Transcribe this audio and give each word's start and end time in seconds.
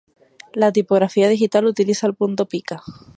La 0.53 0.71
tipografía 0.71 1.29
digital 1.29 1.65
utiliza 1.67 2.07
el 2.07 2.15
punto 2.15 2.47
pica. 2.47 2.81